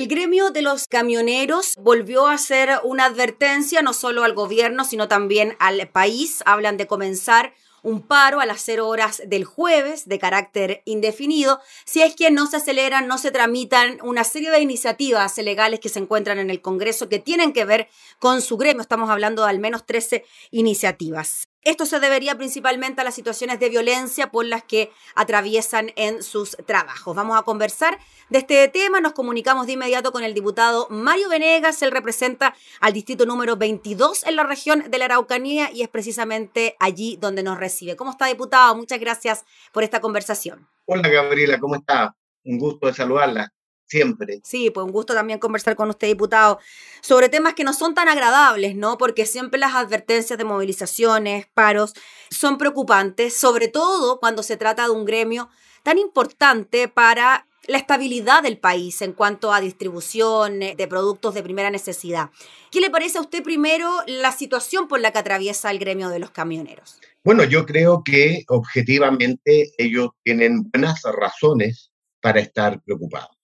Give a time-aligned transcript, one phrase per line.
[0.00, 5.08] El gremio de los camioneros volvió a hacer una advertencia no solo al gobierno, sino
[5.08, 6.42] también al país.
[6.46, 12.00] Hablan de comenzar un paro a las cero horas del jueves de carácter indefinido, si
[12.00, 15.98] es que no se aceleran, no se tramitan una serie de iniciativas legales que se
[15.98, 17.88] encuentran en el Congreso que tienen que ver
[18.18, 18.80] con su gremio.
[18.80, 21.49] Estamos hablando de al menos 13 iniciativas.
[21.62, 26.56] Esto se debería principalmente a las situaciones de violencia por las que atraviesan en sus
[26.66, 27.14] trabajos.
[27.14, 27.98] Vamos a conversar
[28.30, 29.02] de este tema.
[29.02, 31.82] Nos comunicamos de inmediato con el diputado Mario Venegas.
[31.82, 36.76] Él representa al distrito número 22 en la región de la Araucanía y es precisamente
[36.80, 37.94] allí donde nos recibe.
[37.94, 38.74] ¿Cómo está, diputado?
[38.74, 40.66] Muchas gracias por esta conversación.
[40.86, 42.16] Hola, Gabriela, ¿cómo está?
[42.42, 43.52] Un gusto de saludarla
[43.90, 44.40] siempre.
[44.44, 46.60] Sí, pues un gusto también conversar con usted, diputado,
[47.00, 48.96] sobre temas que no son tan agradables, ¿no?
[48.96, 51.94] Porque siempre las advertencias de movilizaciones, paros,
[52.30, 55.48] son preocupantes, sobre todo cuando se trata de un gremio
[55.82, 61.70] tan importante para la estabilidad del país en cuanto a distribución de productos de primera
[61.70, 62.30] necesidad.
[62.70, 66.20] ¿Qué le parece a usted primero la situación por la que atraviesa el gremio de
[66.20, 66.98] los camioneros?
[67.22, 73.39] Bueno, yo creo que objetivamente ellos tienen buenas razones para estar preocupados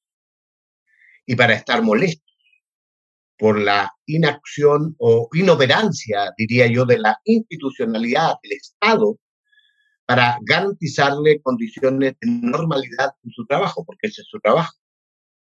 [1.27, 2.24] y para estar molestos
[3.38, 9.19] por la inacción o inoperancia, diría yo, de la institucionalidad del Estado
[10.06, 14.72] para garantizarle condiciones de normalidad en su trabajo, porque ese es su trabajo.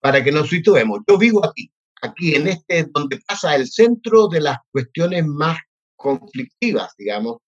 [0.01, 4.41] Para que nos situemos, yo vivo aquí, aquí en este, donde pasa el centro de
[4.41, 5.59] las cuestiones más
[5.97, 7.39] conflictivas, digamos,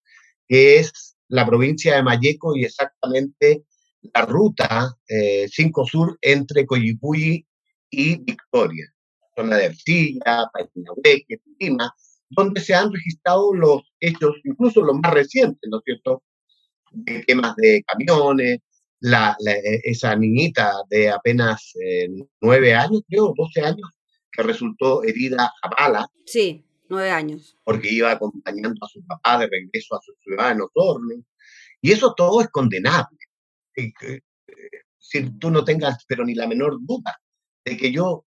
[0.48, 3.64] que es la provincia de Mayeco y exactamente
[4.14, 7.46] la ruta 5 eh, Sur entre Coyipulli
[7.90, 8.86] y Victoria,
[9.36, 11.94] zona de Arcilla, Paitinahueque, Lima,
[12.30, 16.22] donde se han registrado los hechos, incluso los más recientes, ¿no es cierto?,
[16.92, 18.58] de temas de camiones,
[19.00, 19.36] la,
[19.84, 22.08] esa niñita de apenas eh,
[22.40, 23.88] nueve años, creo, doce años,
[24.30, 26.06] que resultó herida a bala.
[26.26, 27.56] Sí, nueve años.
[27.64, 31.24] Porque iba acompañando a su papá de regreso a su ciudad en Osorno.
[31.80, 33.18] Y eso todo es condenable.
[33.76, 34.20] Eh,
[34.98, 37.18] si tú no tengas, pero ni la menor duda,
[37.64, 38.24] de que yo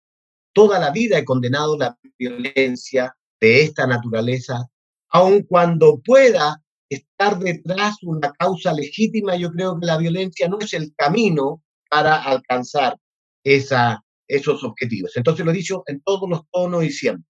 [0.53, 4.67] toda la vida he condenado la violencia de esta naturaleza,
[5.11, 10.73] aun cuando pueda estar detrás una causa legítima, yo creo que la violencia no es
[10.73, 12.97] el camino para alcanzar
[13.45, 15.17] esa, esos objetivos.
[15.17, 17.29] Entonces lo he dicho en todos los tonos y siempre.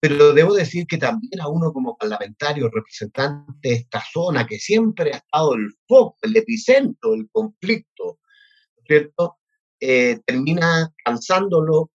[0.00, 5.12] Pero debo decir que también a uno como parlamentario, representante de esta zona, que siempre
[5.12, 8.18] ha estado el foco, el epicentro del conflicto,
[8.86, 9.39] ¿cierto?
[9.80, 11.90] Eh, termina cansándolo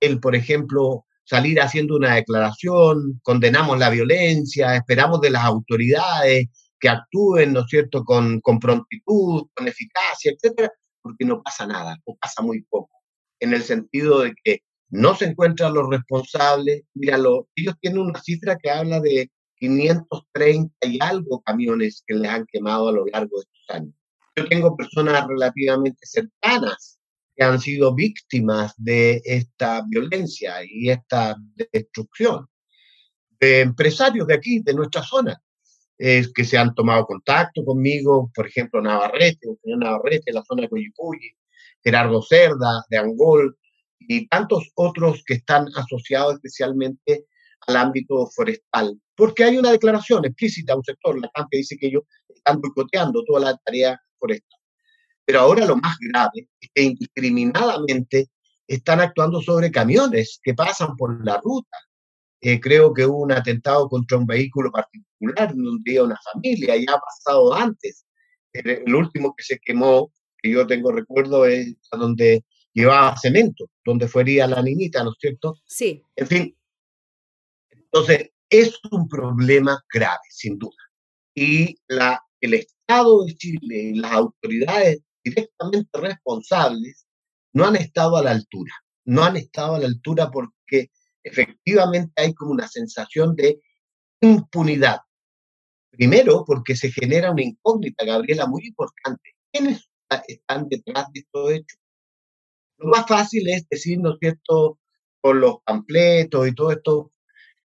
[0.00, 6.48] el, por ejemplo, salir haciendo una declaración, condenamos la violencia, esperamos de las autoridades
[6.80, 11.96] que actúen, ¿no es cierto?, con, con prontitud, con eficacia, etcétera, porque no pasa nada,
[12.04, 12.90] o pasa muy poco,
[13.38, 16.82] en el sentido de que no se encuentran los responsables.
[16.94, 22.46] Míralo, ellos tienen una cifra que habla de 530 y algo camiones que les han
[22.46, 23.94] quemado a lo largo de estos años.
[24.36, 26.99] Yo tengo personas relativamente cercanas
[27.44, 31.36] han sido víctimas de esta violencia y esta
[31.72, 32.46] destrucción.
[33.38, 35.40] De empresarios de aquí, de nuestra zona,
[35.96, 40.62] es que se han tomado contacto conmigo, por ejemplo, Navarrete, el señor Navarrete, la zona
[40.62, 41.30] de Coyipulli,
[41.82, 43.56] Gerardo Cerda, de Angol,
[43.98, 47.26] y tantos otros que están asociados especialmente
[47.66, 48.98] al ámbito forestal.
[49.14, 52.60] Porque hay una declaración explícita a un sector, la CAM, que dice que ellos están
[52.60, 54.59] boicoteando toda la tarea forestal.
[55.30, 58.30] Pero ahora lo más grave es que indiscriminadamente
[58.66, 61.76] están actuando sobre camiones que pasan por la ruta.
[62.40, 66.94] Eh, creo que hubo un atentado contra un vehículo particular donde iba una familia, ya
[66.94, 68.04] ha pasado antes.
[68.52, 74.48] El, último que se quemó, que yo tengo recuerdo, es donde llevaba cemento, donde fuería
[74.48, 75.60] la niñita, ¿no es cierto?
[75.64, 76.02] Sí.
[76.16, 76.58] En fin.
[77.70, 80.90] Entonces, es un problema grave, sin duda.
[81.36, 87.06] Y la, el Estado de Chile y las autoridades directamente responsables
[87.52, 88.72] no han estado a la altura.
[89.04, 90.90] No han estado a la altura porque
[91.22, 93.60] efectivamente hay como una sensación de
[94.20, 95.00] impunidad.
[95.90, 99.34] Primero, porque se genera una incógnita, Gabriela, muy importante.
[99.52, 99.90] ¿Quiénes
[100.28, 101.78] están detrás de estos hechos?
[102.78, 104.78] Lo más fácil es decir, ¿no es cierto?,
[105.20, 107.12] con los pampletos y todo esto,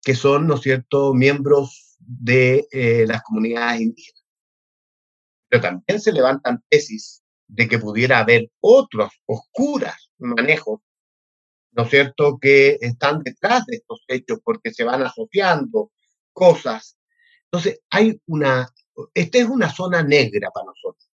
[0.01, 4.25] que son, ¿no es cierto?, miembros de eh, las comunidades indígenas.
[5.49, 10.81] Pero también se levantan tesis de que pudiera haber otros oscuras manejos,
[11.71, 15.91] ¿no es cierto?, que están detrás de estos hechos porque se van asociando
[16.33, 16.97] cosas.
[17.45, 18.67] Entonces, hay una,
[19.13, 21.09] esta es una zona negra para nosotros.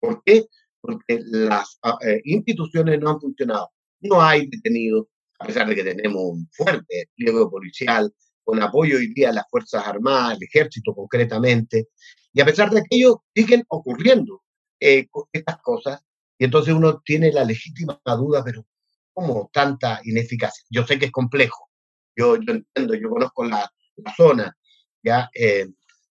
[0.00, 0.46] ¿Por qué?
[0.80, 3.70] Porque las ah, eh, instituciones no han funcionado.
[4.00, 5.06] no hay detenidos,
[5.38, 8.12] a pesar de que tenemos un fuerte despliegue policial,
[8.44, 11.88] con apoyo hoy día a las Fuerzas Armadas, el Ejército concretamente,
[12.32, 14.42] y a pesar de aquello siguen ocurriendo
[14.86, 16.00] eh, estas cosas,
[16.38, 18.64] y entonces uno tiene la legítima duda, pero
[19.12, 20.64] ¿cómo tanta ineficacia?
[20.70, 21.68] Yo sé que es complejo,
[22.14, 24.56] yo, yo entiendo, yo conozco la, la zona,
[25.02, 25.28] ¿ya?
[25.34, 25.66] Eh,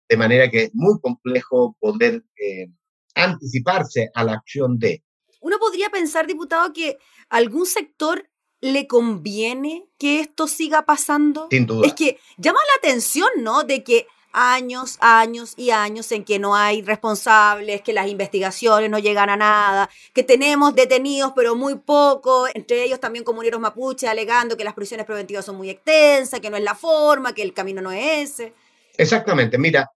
[0.08, 2.68] de manera que es muy complejo poder eh,
[3.16, 5.04] anticiparse a la acción de.
[5.40, 6.98] Uno podría pensar, diputado, que
[7.30, 8.30] algún sector
[8.62, 11.48] le conviene que esto siga pasando.
[11.50, 11.88] Sin duda.
[11.88, 13.64] Es que llama la atención, ¿no?
[13.64, 19.00] De que años, años y años en que no hay responsables, que las investigaciones no
[19.00, 24.58] llegan a nada, que tenemos detenidos pero muy poco, entre ellos también comuneros mapuche alegando
[24.58, 27.82] que las prisiones preventivas son muy extensas, que no es la forma, que el camino
[27.82, 28.54] no es ese.
[28.98, 29.90] Exactamente, mira,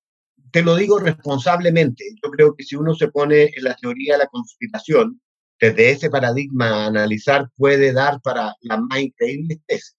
[0.51, 2.05] te lo digo responsablemente.
[2.23, 5.19] Yo creo que si uno se pone en la teoría de la conspiración,
[5.59, 9.95] desde ese paradigma analizar puede dar para las más increíbles tesis.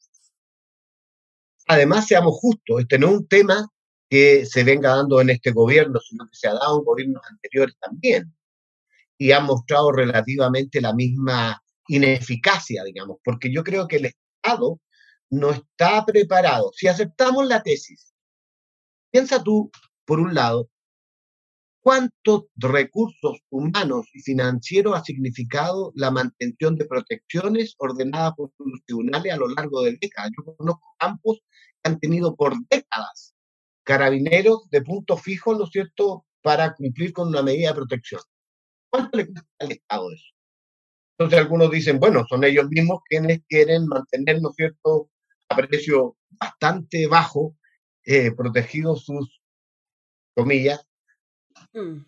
[1.66, 3.68] Además, seamos justos, este no es un tema
[4.08, 7.76] que se venga dando en este gobierno, sino que se ha dado en gobiernos anteriores
[7.80, 8.34] también.
[9.18, 14.80] Y ha mostrado relativamente la misma ineficacia, digamos, porque yo creo que el Estado
[15.30, 16.70] no está preparado.
[16.74, 18.14] Si aceptamos la tesis,
[19.10, 19.70] piensa tú,
[20.04, 20.68] por un lado,
[21.80, 29.32] cuántos recursos humanos y financieros ha significado la mantención de protecciones ordenadas por los tribunales
[29.32, 30.32] a lo largo de décadas.
[30.36, 31.38] Yo conozco campos
[31.82, 33.35] que han tenido por décadas
[33.86, 38.20] carabineros de punto fijo, ¿no es cierto?, para cumplir con una medida de protección.
[38.90, 40.24] ¿Cuánto le cuesta al Estado eso?
[41.16, 45.08] Entonces algunos dicen, bueno, son ellos mismos quienes quieren mantener, ¿no es cierto?,
[45.48, 47.56] a precio bastante bajo,
[48.04, 49.40] eh, protegidos sus
[50.34, 50.84] comillas.
[51.72, 52.04] Mm.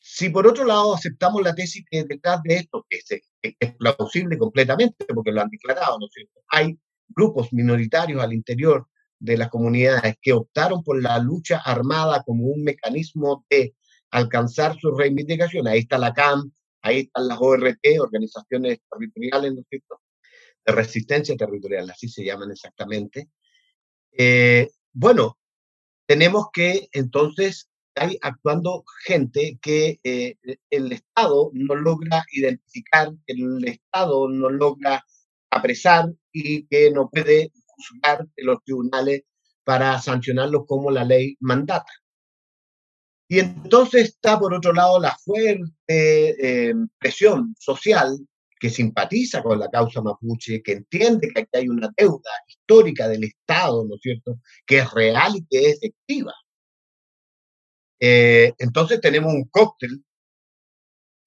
[0.00, 3.76] Si por otro lado aceptamos la tesis que detrás de esto, que es, que es
[3.76, 6.40] plausible completamente, porque lo han declarado, ¿no es cierto?
[6.48, 6.76] Hay
[7.08, 8.88] grupos minoritarios al interior
[9.22, 13.76] de las comunidades que optaron por la lucha armada como un mecanismo de
[14.10, 15.72] alcanzar sus reivindicaciones.
[15.72, 16.50] Ahí está la CAM,
[16.82, 20.00] ahí están las ORT, organizaciones territoriales, ¿no es cierto?
[20.66, 23.28] De resistencia territorial, así se llaman exactamente.
[24.10, 25.38] Eh, bueno,
[26.06, 30.34] tenemos que entonces hay actuando gente que eh,
[30.68, 35.04] el Estado no logra identificar, el Estado no logra
[35.50, 37.52] apresar y que no puede
[37.86, 39.22] juzgar en los tribunales
[39.64, 41.92] para sancionarlos como la ley mandata.
[43.28, 48.18] Y entonces está, por otro lado, la fuerte eh, presión social
[48.60, 53.24] que simpatiza con la causa mapuche, que entiende que aquí hay una deuda histórica del
[53.24, 56.32] Estado, ¿no es cierto?, que es real y que es efectiva.
[57.98, 60.04] Eh, entonces tenemos un cóctel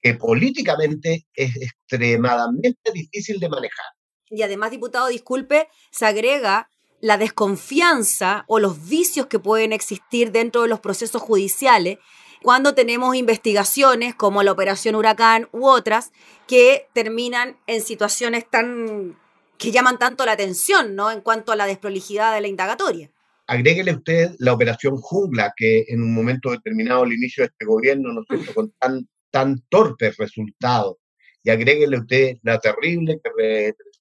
[0.01, 3.88] que políticamente es extremadamente difícil de manejar.
[4.36, 6.70] Y además, diputado, disculpe, se agrega
[7.02, 12.00] la desconfianza o los vicios que pueden existir dentro de los procesos judiciales
[12.42, 16.12] cuando tenemos investigaciones como la Operación Huracán u otras
[16.48, 19.18] que terminan en situaciones tan
[19.58, 21.12] que llaman tanto la atención, ¿no?
[21.12, 23.10] En cuanto a la desprolijidad de la indagatoria.
[23.48, 28.12] Agréguele usted la Operación Jungla, que en un momento determinado, al inicio de este gobierno,
[28.12, 30.98] ¿no es con tan, tan torpes resultados.
[31.44, 33.20] Y agréguele usted la terrible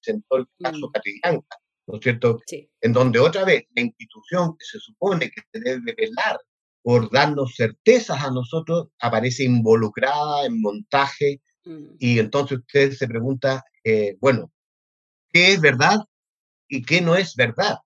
[0.05, 1.39] presentó el caso mm.
[1.87, 2.39] ¿no es cierto?
[2.81, 6.39] En donde otra vez la institución que se supone que se debe velar
[6.81, 11.95] por darnos certezas a nosotros aparece involucrada en montaje mm.
[11.99, 14.51] y entonces usted se pregunta, eh, bueno,
[15.31, 15.99] ¿qué es verdad
[16.67, 17.77] y qué no es verdad?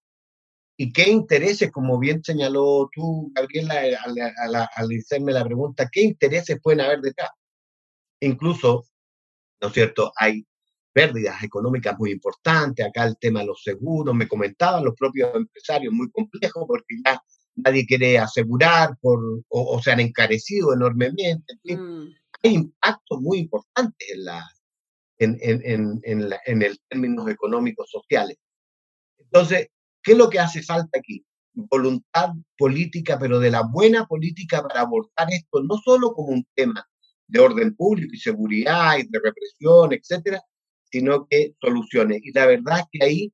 [0.78, 6.04] ¿Y qué intereses, como bien señaló tú, Gabriela, al, al, al hacerme la pregunta, qué
[6.04, 7.32] intereses pueden haber detrás?
[8.22, 8.86] Incluso,
[9.62, 10.14] ¿no es cierto?
[10.16, 10.46] Hay
[10.92, 15.94] pérdidas económicas muy importantes, acá el tema de los seguros, me comentaban los propios empresarios,
[15.94, 17.22] muy complejo porque ya
[17.56, 19.20] nadie quiere asegurar por,
[19.50, 21.56] o, se han encarecido enormemente.
[21.64, 22.08] Mm.
[22.44, 24.44] Hay impactos muy importantes en, la,
[25.18, 28.38] en, en, en, la, en el términos económicos sociales.
[29.18, 29.68] Entonces,
[30.02, 31.26] ¿qué es lo que hace falta aquí?
[31.54, 36.88] Voluntad política, pero de la buena política para abordar esto, no solo como un tema
[37.28, 40.42] de orden público y seguridad y de represión, etcétera,
[40.92, 42.22] sino que soluciones.
[42.24, 43.34] Y la verdad es que ahí,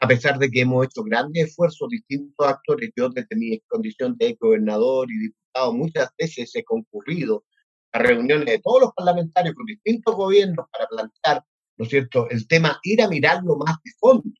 [0.00, 4.36] a pesar de que hemos hecho grandes esfuerzos, distintos actores, yo desde mi condición de
[4.40, 7.44] gobernador y diputado muchas veces he concurrido
[7.92, 11.44] a reuniones de todos los parlamentarios con distintos gobiernos para plantear,
[11.76, 14.30] ¿no es cierto?, el tema, ir a mirarlo más de fondo,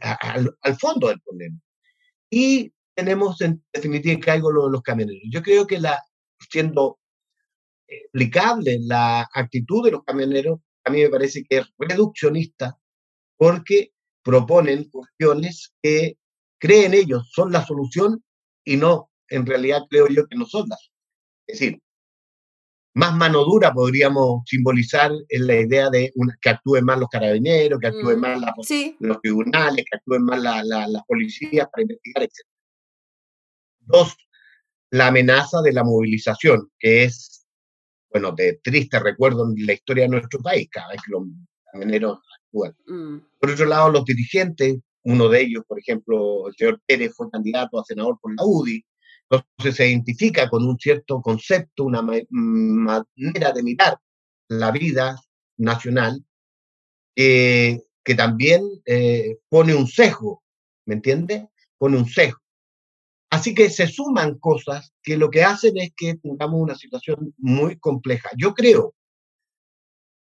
[0.00, 1.58] al, fondo del problema.
[2.30, 5.22] Y tenemos en definitiva que algo de los camioneros.
[5.30, 6.02] Yo creo que la,
[6.50, 6.98] siendo
[7.86, 12.78] explicable la actitud de los camioneros, a mí me parece que es reduccionista
[13.36, 13.92] porque
[14.22, 16.16] proponen cuestiones que
[16.58, 18.22] creen ellos son la solución
[18.64, 20.90] y no, en realidad creo yo que no son las.
[21.46, 21.80] Es decir,
[22.94, 27.86] más mano dura podríamos simbolizar en la idea de que actúen más los carabineros, que
[27.86, 28.40] actúen mm, más
[28.98, 32.46] los tribunales, que actúen más las policías para investigar, etc.
[33.80, 34.16] Dos,
[34.90, 37.37] la amenaza de la movilización, que es,
[38.10, 41.22] bueno, de triste recuerdo en la historia de nuestro país, cada vez que los
[41.64, 42.76] carabineros actúan.
[42.86, 43.18] Mm.
[43.38, 47.78] Por otro lado, los dirigentes, uno de ellos, por ejemplo, el señor Pérez fue candidato
[47.78, 48.84] a senador por la UDI,
[49.30, 53.98] entonces se identifica con un cierto concepto, una manera de mirar
[54.48, 55.20] la vida
[55.58, 56.24] nacional
[58.08, 60.42] que también eh, pone un sesgo,
[60.86, 61.48] ¿me entiende?
[61.76, 62.40] Pone un sesgo.
[63.30, 67.78] Así que se suman cosas que lo que hacen es que tengamos una situación muy
[67.78, 68.30] compleja.
[68.36, 68.94] Yo creo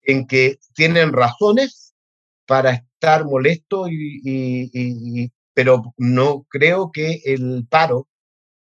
[0.02, 1.94] en que tienen razones
[2.46, 8.08] para estar molestos, y, pero no creo que el paro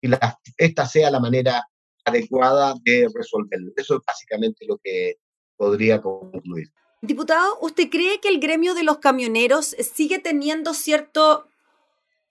[0.01, 0.09] y
[0.57, 1.65] esta sea la manera
[2.05, 3.71] adecuada de resolverlo.
[3.75, 5.15] Eso es básicamente lo que
[5.55, 6.71] podría concluir.
[7.01, 11.47] Diputado, ¿usted cree que el gremio de los camioneros sigue teniendo cierto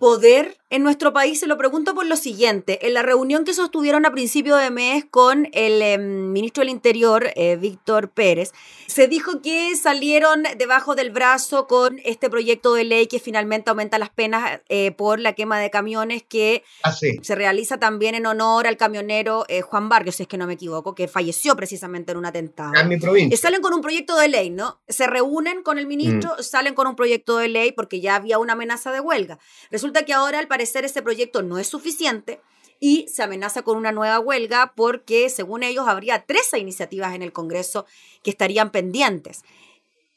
[0.02, 1.38] poder en nuestro país?
[1.38, 2.88] Se lo pregunto por lo siguiente.
[2.88, 7.30] En la reunión que sostuvieron a principio de mes con el em, ministro del Interior,
[7.36, 8.50] eh, Víctor Pérez,
[8.88, 13.96] se dijo que salieron debajo del brazo con este proyecto de ley que finalmente aumenta
[13.96, 18.66] las penas eh, por la quema de camiones que ah, se realiza también en honor
[18.66, 22.18] al camionero eh, Juan Barrios, si es que no me equivoco, que falleció precisamente en
[22.18, 22.74] un atentado.
[22.74, 23.38] En mi provincia.
[23.38, 24.80] salen con un proyecto de ley, ¿no?
[24.88, 26.42] Se reúnen con el ministro, mm.
[26.42, 29.38] salen con un proyecto de ley porque ya había una amenaza de huelga.
[29.70, 32.40] Resulta que ahora al parecer ese proyecto no es suficiente
[32.80, 37.32] y se amenaza con una nueva huelga porque según ellos habría 13 iniciativas en el
[37.32, 37.86] Congreso
[38.24, 39.42] que estarían pendientes.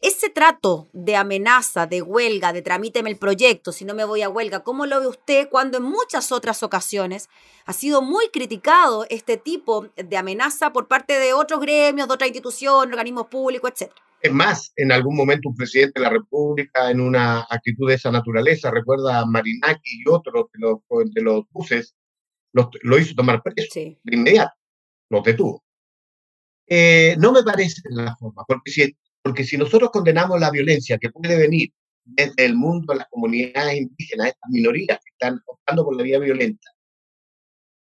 [0.02, 4.30] Ese trato de amenaza, de huelga, de tramíteme el proyecto, si no me voy a
[4.30, 7.30] huelga, ¿cómo lo ve usted cuando en muchas otras ocasiones
[7.66, 12.28] ha sido muy criticado este tipo de amenaza por parte de otros gremios, de otras
[12.30, 14.05] instituciones, organismos públicos, etcétera?
[14.26, 18.10] Es más, en algún momento un presidente de la República en una actitud de esa
[18.10, 20.80] naturaleza, recuerda a Marinaki y otros de los,
[21.14, 21.96] de los buses,
[22.52, 24.56] lo hizo tomar preso de inmediato,
[25.12, 25.64] los detuvo.
[26.66, 31.12] Eh, no me parece la forma, porque si, porque si nosotros condenamos la violencia que
[31.12, 31.70] puede venir
[32.04, 36.18] desde el mundo de las comunidades indígenas, estas minorías que están optando por la vía
[36.18, 36.68] violenta,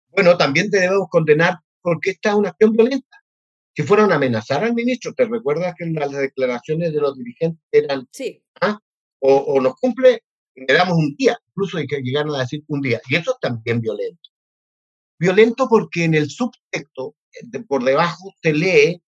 [0.08, 3.19] bueno, también debemos condenar porque esta es una acción violenta
[3.80, 8.06] si fueron a amenazar al ministro, ¿te recuerdas que las declaraciones de los dirigentes eran,
[8.12, 8.42] sí.
[8.60, 8.78] ¿ah?
[9.20, 10.22] o, nos cumple,
[10.54, 13.38] le damos un día, incluso hay que llegar a decir un día, y eso es
[13.40, 14.20] también violento.
[15.18, 17.16] Violento porque en el subtexto,
[17.66, 19.02] por debajo, se lee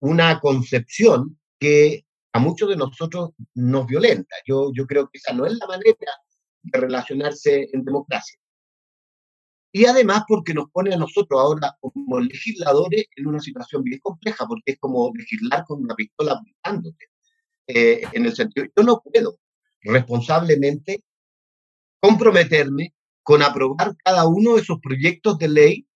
[0.00, 2.04] una concepción que
[2.34, 4.36] a muchos de nosotros nos violenta.
[4.46, 6.12] Yo, yo creo que esa no es la manera
[6.64, 8.38] de relacionarse en democracia
[9.72, 14.46] y además porque nos pone a nosotros ahora como legisladores en una situación bien compleja,
[14.46, 17.06] porque es como legislar con una pistola apuntándote.
[17.66, 19.38] Eh, en el sentido, yo no puedo
[19.80, 21.02] responsablemente
[22.00, 25.86] comprometerme con aprobar cada uno de esos proyectos de ley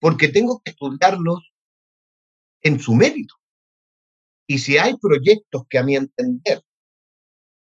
[0.00, 1.52] porque tengo que estudiarlos
[2.62, 3.34] en su mérito.
[4.48, 6.62] Y si hay proyectos que a mi entender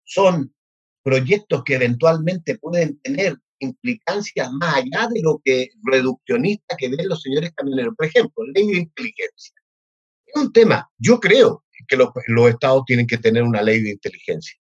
[0.04, 0.54] son
[1.02, 7.23] proyectos que eventualmente pueden tener implicancias más allá de lo que reduccionista que ven los
[7.23, 7.95] señores camioneros.
[7.97, 9.54] Por ejemplo, ley de inteligencia.
[10.26, 12.11] Es un tema, yo creo que los,
[12.49, 14.57] estados tienen que tener una ley de inteligencia.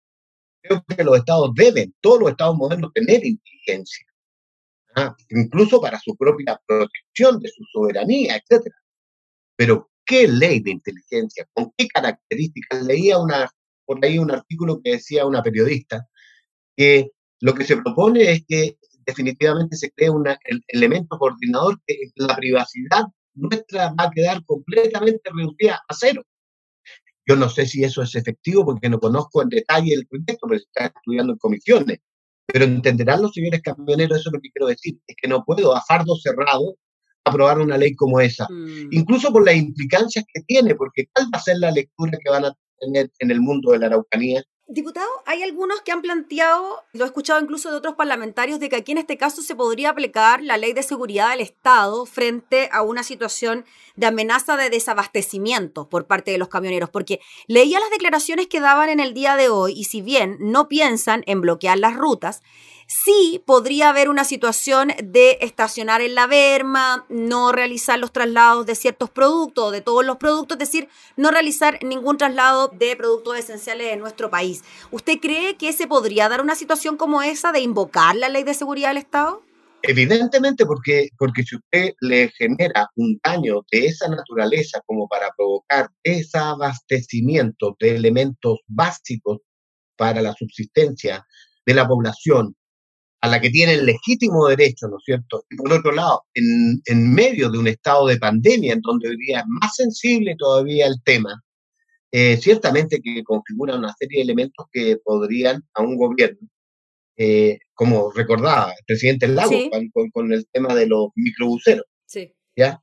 [0.62, 4.06] Creo que los estados deben, todos los estados modernos, tener inteligencia.
[4.96, 5.16] ¿ah?
[5.30, 8.68] Incluso para su propia protección de su soberanía, etc.
[9.56, 11.48] Pero, ¿qué ley de inteligencia?
[11.54, 12.84] ¿Con qué características?
[12.84, 13.50] Leía una,
[13.86, 16.08] por ahí un artículo que decía una periodista
[16.76, 20.26] que lo que se propone es que definitivamente se crea un
[20.68, 23.04] elemento coordinador que la privacidad
[23.36, 26.24] nuestra va a quedar completamente reducida a cero.
[27.26, 30.60] Yo no sé si eso es efectivo porque no conozco en detalle el proyecto, pero
[30.60, 32.00] se está estudiando en comisiones.
[32.46, 35.76] Pero entenderán los señores camioneros, eso es lo que quiero decir, es que no puedo
[35.76, 36.78] a fardo cerrado
[37.26, 38.88] aprobar una ley como esa, mm.
[38.92, 42.46] incluso por las implicancias que tiene, porque ¿cuál va a ser la lectura que van
[42.46, 47.06] a tener en el mundo de la Araucanía Diputado, hay algunos que han planteado, lo
[47.06, 50.44] he escuchado incluso de otros parlamentarios, de que aquí en este caso se podría aplicar
[50.44, 53.64] la ley de seguridad del Estado frente a una situación
[53.96, 58.90] de amenaza de desabastecimiento por parte de los camioneros, porque leía las declaraciones que daban
[58.90, 62.44] en el día de hoy y si bien no piensan en bloquear las rutas,
[62.88, 68.76] sí podría haber una situación de estacionar en la berma, no realizar los traslados de
[68.76, 73.90] ciertos productos, de todos los productos, es decir, no realizar ningún traslado de productos esenciales
[73.90, 74.64] de nuestro país.
[74.90, 78.54] ¿Usted cree que se podría dar una situación como esa de invocar la ley de
[78.54, 79.44] seguridad del Estado?
[79.84, 85.90] Evidentemente, porque, porque si usted le genera un daño de esa naturaleza como para provocar
[86.04, 89.40] desabastecimiento de elementos básicos
[89.96, 91.26] para la subsistencia
[91.66, 92.56] de la población,
[93.22, 95.44] a la que tienen legítimo derecho, ¿no es cierto?
[95.50, 99.18] Y por otro lado, en, en medio de un estado de pandemia, en donde hoy
[99.18, 101.44] día es más sensible todavía el tema,
[102.12, 106.48] eh, ciertamente que configura una serie de elementos que podrían a un gobierno,
[107.18, 109.52] eh, como recordaba el presidente Lago
[109.92, 111.86] con, con, el tema de los microbuseros.
[112.06, 112.34] Sí.
[112.56, 112.82] ¿ya?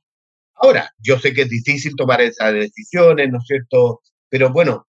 [0.55, 4.01] Ahora, yo sé que es difícil tomar esas decisiones, ¿no es cierto?
[4.29, 4.85] Pero bueno,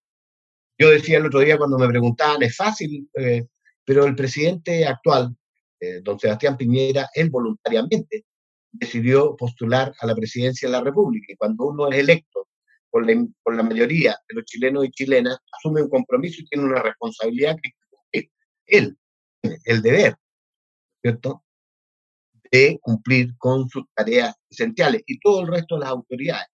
[0.79, 3.47] yo decía el otro día cuando me preguntaban, es fácil, eh,
[3.87, 5.35] pero el presidente actual,
[5.81, 8.27] eh, don Sebastián Piñera, él voluntariamente
[8.73, 11.33] decidió postular a la presidencia de la República.
[11.33, 12.49] Y cuando uno es electo
[12.91, 17.57] por la, mayoría de los chilenos y chilenas, asume un compromiso y tiene una responsabilidad
[17.63, 17.71] que
[18.67, 18.99] él
[19.41, 20.17] tiene el deber,
[21.01, 21.45] ¿cierto?,
[22.51, 26.49] de cumplir con sus tareas esenciales y todo el resto de las autoridades.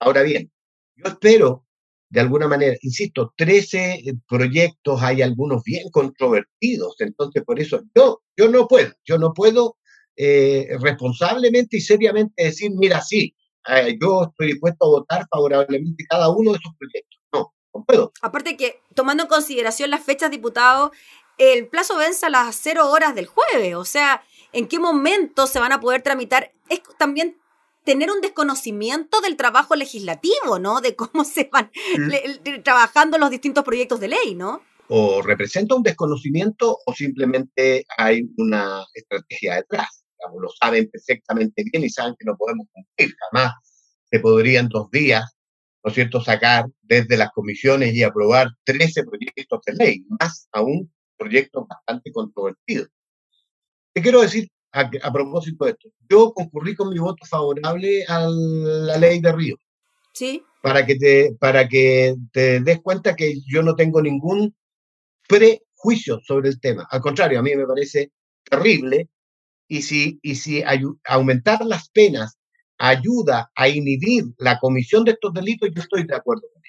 [0.00, 0.50] Ahora bien,
[0.96, 1.66] yo espero
[2.10, 8.20] de alguna manera, insisto, 13 eh, proyectos, hay algunos bien controvertidos, entonces por eso yo,
[8.36, 9.76] yo no puedo, yo no puedo
[10.16, 13.34] eh, responsablemente y seriamente decir, mira, sí,
[13.68, 17.20] eh, yo estoy dispuesto a votar favorablemente cada uno de esos proyectos.
[17.32, 18.12] No, no puedo.
[18.22, 20.90] Aparte que, tomando en consideración las fechas, diputado,
[21.38, 25.60] el plazo vence a las cero horas del jueves, o sea, ¿en qué momento se
[25.60, 26.52] van a poder tramitar?
[26.68, 27.38] Es también
[27.90, 30.80] tener un desconocimiento del trabajo legislativo, ¿no?
[30.80, 31.72] De cómo se van
[32.62, 34.62] trabajando los distintos proyectos de ley, ¿no?
[34.86, 40.04] O representa un desconocimiento o simplemente hay una estrategia detrás.
[40.40, 43.12] lo saben perfectamente bien y saben que no podemos cumplir.
[43.32, 43.54] Jamás
[44.08, 45.24] se podría en dos días,
[45.82, 50.92] ¿no es cierto?, sacar desde las comisiones y aprobar 13 proyectos de ley, más aún
[51.16, 52.86] proyectos bastante controvertidos.
[53.92, 58.96] Te quiero decir a, propósito de esto, yo concurrí con mi voto favorable a la
[58.98, 59.56] ley de Río.
[60.12, 60.42] Sí.
[60.62, 64.54] Para que te, para que te des cuenta que yo no tengo ningún
[65.26, 66.86] prejuicio sobre el tema.
[66.90, 68.12] Al contrario, a mí me parece
[68.44, 69.08] terrible.
[69.68, 70.62] Y si, y si
[71.04, 72.36] aumentar las penas
[72.76, 76.59] ayuda a inhibir la comisión de estos delitos, yo estoy de acuerdo con.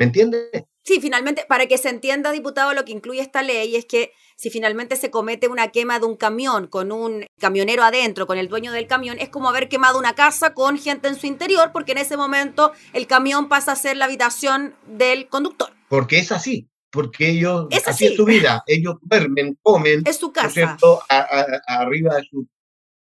[0.00, 0.48] ¿Me entiendes?
[0.82, 4.48] Sí, finalmente, para que se entienda, diputado, lo que incluye esta ley es que si
[4.48, 8.72] finalmente se comete una quema de un camión con un camionero adentro, con el dueño
[8.72, 11.98] del camión, es como haber quemado una casa con gente en su interior, porque en
[11.98, 15.70] ese momento el camión pasa a ser la habitación del conductor.
[15.90, 18.06] Porque es así, porque ellos, es así.
[18.06, 20.78] es su vida, ellos duermen, comen, es su casa.
[21.66, 22.46] arriba de sus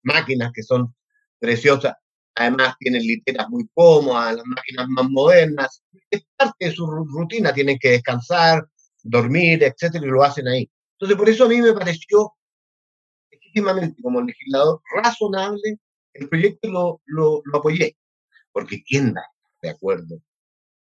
[0.03, 0.95] máquinas que son
[1.39, 1.93] preciosas.
[2.37, 5.83] Además tienen literas muy cómodas, las máquinas más modernas.
[6.11, 8.66] Es parte de su rutina, tienen que descansar,
[9.03, 10.71] dormir, etcétera, y lo hacen ahí.
[10.92, 12.33] Entonces, por eso a mí me pareció
[13.31, 15.79] legítimamente como legislador razonable
[16.19, 17.97] el proyecto lo, lo, apoyé.
[18.53, 19.25] Porque ¿quién da
[19.62, 20.21] de acuerdo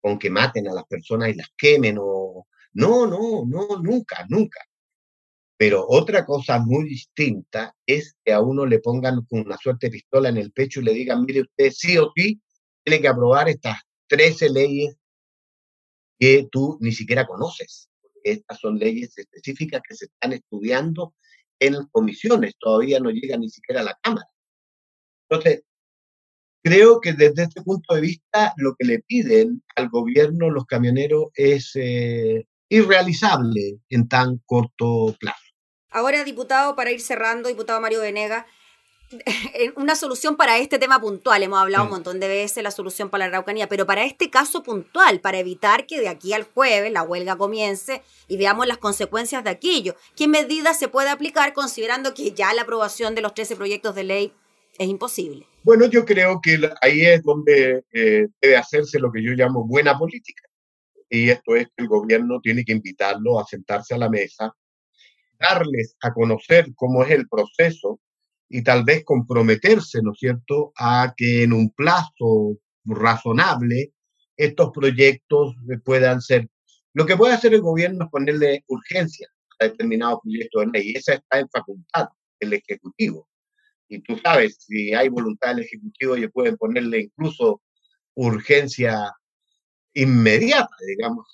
[0.01, 1.97] con que maten a las personas y las quemen?
[2.01, 2.47] O...
[2.75, 4.61] No, no, no, nunca, nunca.
[5.57, 10.29] Pero otra cosa muy distinta es que a uno le pongan una suerte de pistola
[10.29, 12.41] en el pecho y le digan, mire usted, sí o sí,
[12.83, 14.97] tiene que aprobar estas 13 leyes
[16.19, 17.89] que tú ni siquiera conoces.
[18.23, 21.15] Estas son leyes específicas que se están estudiando
[21.61, 24.27] en comisiones, todavía no llegan ni siquiera a la Cámara.
[25.29, 25.63] Entonces,
[26.63, 31.27] creo que desde este punto de vista lo que le piden al gobierno los camioneros
[31.35, 35.39] es eh, irrealizable en tan corto plazo.
[35.91, 38.47] Ahora, diputado, para ir cerrando, diputado Mario Venega,
[39.77, 43.25] una solución para este tema puntual, hemos hablado un montón de veces la solución para
[43.25, 47.03] la Araucanía, pero para este caso puntual, para evitar que de aquí al jueves la
[47.03, 52.33] huelga comience y veamos las consecuencias de aquello, ¿qué medidas se puede aplicar considerando que
[52.33, 54.33] ya la aprobación de los 13 proyectos de ley
[54.79, 55.47] es imposible?
[55.63, 59.99] Bueno, yo creo que ahí es donde eh, debe hacerse lo que yo llamo buena
[59.99, 60.45] política.
[61.09, 64.53] Y esto es que el gobierno tiene que invitarlo a sentarse a la mesa
[65.39, 68.01] darles a conocer cómo es el proceso
[68.49, 73.93] y tal vez comprometerse, ¿no es cierto?, a que en un plazo razonable
[74.37, 75.55] estos proyectos
[75.85, 76.49] puedan ser.
[76.93, 79.29] Lo que puede hacer el gobierno es ponerle urgencia
[79.59, 82.09] a determinados proyectos de ley, y esa está en facultad
[82.41, 83.29] del Ejecutivo.
[83.89, 87.63] Y tú sabes, si hay voluntad del Ejecutivo, ellos pueden ponerle incluso
[88.15, 89.13] urgencia
[89.95, 91.27] inmediata, digamos.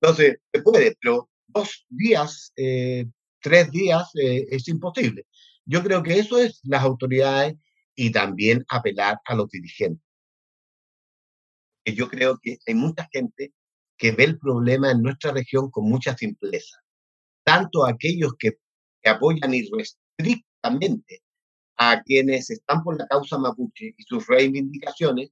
[0.00, 3.06] Entonces, se puede, pero dos días eh,
[3.40, 5.26] tres días eh, es imposible.
[5.68, 7.56] Yo creo que eso es las autoridades
[7.94, 10.02] y también apelar a los dirigentes.
[11.84, 13.52] Yo creo que hay mucha gente
[13.98, 16.78] que ve el problema en nuestra región con mucha simpleza.
[17.44, 18.58] Tanto aquellos que,
[19.04, 21.22] apoyan irrestrictamente
[21.78, 25.30] a quienes están por la causa mapuche y sus reivindicaciones,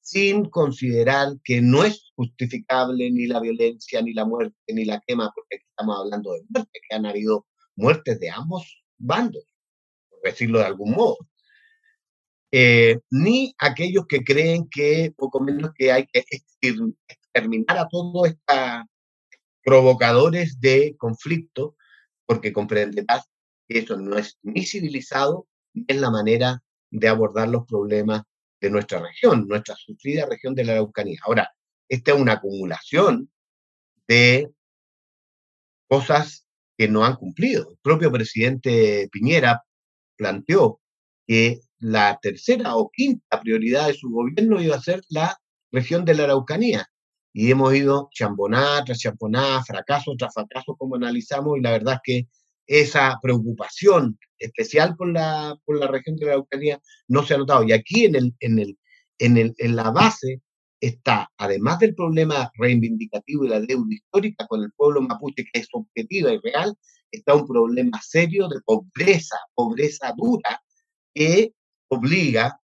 [0.00, 5.30] sin considerar que no es justificable ni la violencia, ni la muerte, ni la quema,
[5.34, 9.44] porque aquí estamos hablando de muerte, que han habido muertes de ambos bandos,
[10.08, 11.18] por decirlo de algún modo.
[12.52, 18.84] Eh, ni aquellos que creen que poco menos que hay que exterminar a todos estos
[19.62, 21.76] provocadores de conflicto,
[22.24, 23.28] porque comprenderás
[23.68, 28.22] que eso no es ni civilizado, ni es la manera de abordar los problemas
[28.60, 31.18] de nuestra región, nuestra sufrida región de la Araucanía.
[31.24, 31.52] Ahora,
[31.88, 33.30] esta es una acumulación
[34.08, 34.50] de
[35.88, 36.45] cosas
[36.76, 37.70] que no han cumplido.
[37.70, 39.62] El propio presidente Piñera
[40.16, 40.80] planteó
[41.26, 45.36] que la tercera o quinta prioridad de su gobierno iba a ser la
[45.72, 46.86] región de la Araucanía.
[47.32, 52.00] Y hemos ido chamboná tras chamboná, fracaso tras fracaso, como analizamos, y la verdad es
[52.02, 52.28] que
[52.66, 57.64] esa preocupación especial por la, por la región de la Araucanía no se ha notado.
[57.64, 58.78] Y aquí en, el, en, el,
[59.18, 60.40] en, el, en la base
[60.80, 65.68] está, además del problema reivindicativo y la deuda histórica con el pueblo mapuche, que es
[65.72, 66.76] objetiva y real,
[67.10, 70.62] está un problema serio de pobreza, pobreza dura,
[71.14, 71.52] que
[71.88, 72.60] obliga,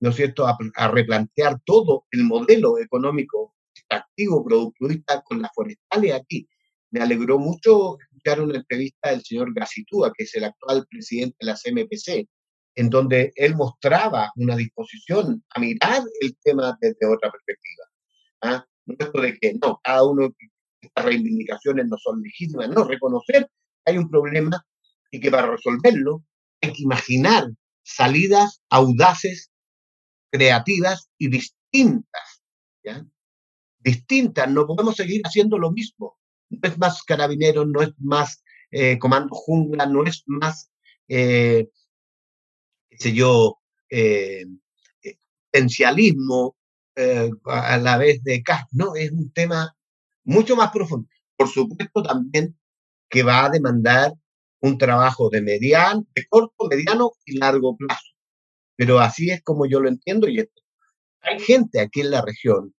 [0.00, 3.54] ¿no es cierto?, a, replantear todo el modelo económico
[3.88, 6.48] activo, productivista con las forestales aquí.
[6.90, 7.98] Me alegró mucho
[8.38, 12.28] una entrevista del señor Gacitúa, que es el actual presidente de la CMPC,
[12.76, 17.84] en donde él mostraba una disposición a mirar el tema desde otra perspectiva.
[18.42, 18.66] ¿ah?
[18.86, 20.28] Esto de que no, cada uno,
[20.80, 23.50] estas reivindicaciones no son legítimas, no, reconocer
[23.84, 24.64] que hay un problema
[25.10, 26.22] y que para resolverlo
[26.60, 27.48] hay que imaginar
[27.82, 29.50] salidas audaces,
[30.30, 32.42] creativas y distintas.
[32.84, 33.04] ¿ya?
[33.78, 36.16] Distintas, no podemos seguir haciendo lo mismo
[36.50, 40.70] no es más carabineros, no es más eh, comando jungla, no es más,
[41.08, 41.68] eh,
[42.98, 43.58] qué yo,
[43.90, 44.44] eh,
[45.52, 46.56] potencialismo
[47.44, 48.64] a la vez de CAS.
[48.72, 49.74] No, es un tema
[50.24, 51.08] mucho más profundo.
[51.36, 52.56] Por supuesto también
[53.08, 54.12] que va a demandar
[54.60, 58.14] un trabajo de mediano, de corto, mediano y largo plazo.
[58.76, 60.40] Pero así es como yo lo entiendo y
[61.20, 62.74] hay gente aquí en la región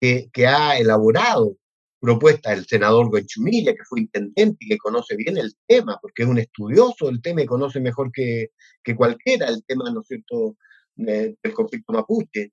[0.00, 1.56] que, que ha elaborado
[2.02, 6.28] propuesta del senador Goenchumilla, que fue intendente y que conoce bien el tema, porque es
[6.28, 8.48] un estudioso del tema y conoce mejor que,
[8.82, 10.56] que cualquiera el tema, ¿no es cierto?,
[10.96, 12.52] del conflicto mapuche.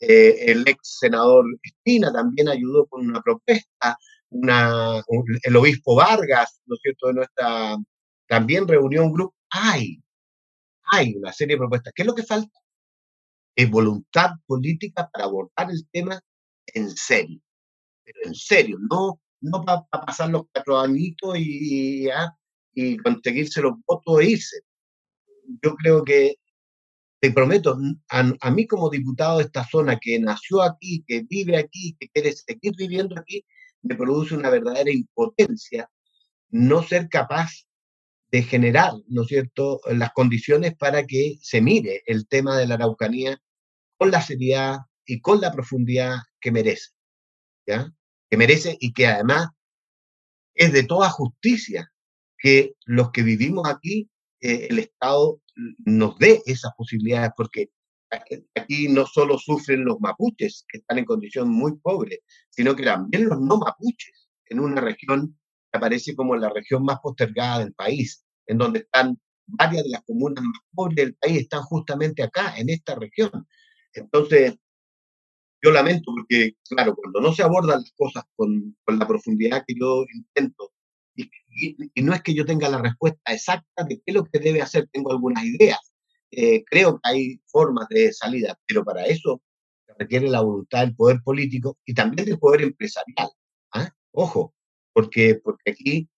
[0.00, 3.98] Eh, el ex senador Espina también ayudó con una propuesta,
[4.30, 5.02] una,
[5.42, 7.76] el obispo Vargas, ¿no es cierto?, de nuestra,
[8.26, 9.34] también reunió un grupo.
[9.50, 10.02] Hay,
[10.90, 11.92] hay una serie de propuestas.
[11.94, 12.58] ¿Qué es lo que falta?
[13.54, 16.18] Es voluntad política para abordar el tema
[16.66, 17.42] en serio
[18.06, 22.08] pero en serio, no, no para pasar los cuatro añitos y,
[22.74, 24.60] y, conseguirse los votos e irse.
[25.62, 26.36] Yo creo que,
[27.20, 27.78] te prometo,
[28.10, 32.32] a, mí como diputado de esta zona que nació aquí, que vive aquí, que quiere
[32.32, 33.44] seguir viviendo aquí,
[33.82, 35.90] me produce una verdadera impotencia
[36.50, 37.66] no ser capaz
[38.30, 42.74] de generar, ¿no es cierto?, las condiciones para que se mire el tema de la
[42.74, 43.38] Araucanía
[43.96, 46.90] con la seriedad y con la profundidad que merece.
[47.66, 47.92] ¿ya?
[48.30, 49.48] Que merece y que además
[50.54, 51.90] es de toda justicia
[52.38, 54.08] que los que vivimos aquí,
[54.40, 55.40] eh, el Estado
[55.84, 57.70] nos dé esas posibilidades, porque
[58.54, 63.28] aquí no solo sufren los mapuches, que están en condición muy pobre, sino que también
[63.28, 65.38] los no mapuches, en una región
[65.72, 70.02] que aparece como la región más postergada del país, en donde están varias de las
[70.04, 73.46] comunas más pobres del país, están justamente acá, en esta región.
[73.92, 74.56] Entonces,
[75.66, 80.04] yo lamento porque, claro, cuando no se abordan las cosas con, la profundidad que yo
[80.14, 80.72] intento,
[81.16, 84.62] y, no es que yo tenga la respuesta exacta de qué es lo que debe
[84.62, 85.80] hacer, tengo algunas ideas.
[86.30, 89.42] Eh, creo que hay formas de salida, pero para eso
[89.98, 93.30] requiere la voluntad del poder político y también del poder empresarial.
[93.72, 93.90] ¿ah?
[94.12, 94.54] Ojo,
[94.92, 96.08] porque, porque aquí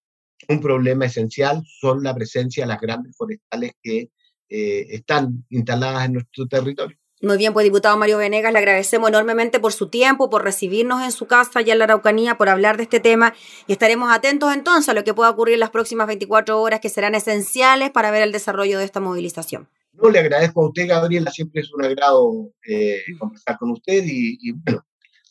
[0.48, 4.10] un problema esencial son la presencia de las grandes forestales que
[4.48, 6.98] eh, están instaladas en nuestro territorio.
[7.20, 11.10] Muy bien, pues diputado Mario Venegas, le agradecemos enormemente por su tiempo, por recibirnos en
[11.10, 13.34] su casa allá en la Araucanía, por hablar de este tema
[13.66, 16.88] y estaremos atentos entonces a lo que pueda ocurrir en las próximas 24 horas que
[16.88, 19.68] serán esenciales para ver el desarrollo de esta movilización.
[19.94, 24.52] No, le agradezco a usted, Gabriela, siempre es un agrado eh, conversar con usted y,
[24.52, 24.86] bueno,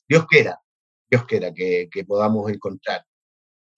[0.10, 0.60] Dios quiera,
[1.10, 3.06] Dios quiera que, que podamos encontrar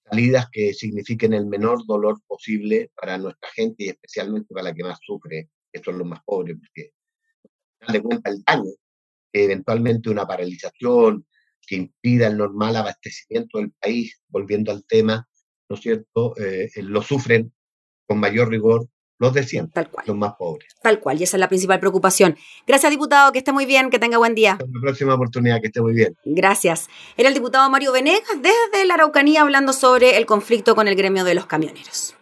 [0.10, 4.84] salidas que signifiquen el menor dolor posible para nuestra gente y especialmente para la que
[4.84, 6.94] más sufre, que son los más pobres, porque
[7.82, 8.72] al de cuenta el daño
[9.32, 11.26] que eventualmente una paralización
[11.66, 15.28] que impida el normal abastecimiento del país, volviendo al tema,
[15.70, 17.54] ¿no es cierto?, eh, lo sufren
[18.08, 18.88] con mayor rigor
[19.20, 20.06] los de siempre, Tal cual.
[20.08, 20.74] los más pobres.
[20.82, 22.38] Tal cual, y esa es la principal preocupación.
[22.66, 24.54] Gracias, diputado, que esté muy bien, que tenga buen día.
[24.54, 26.16] Hasta la próxima oportunidad, que esté muy bien.
[26.24, 26.88] Gracias.
[27.18, 31.26] Era el diputado Mario Venegas desde la Araucanía hablando sobre el conflicto con el gremio
[31.26, 32.16] de los camioneros.